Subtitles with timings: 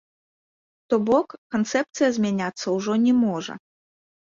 [0.93, 3.61] То бок, канцэпцыя змяняцца ўжо не можа.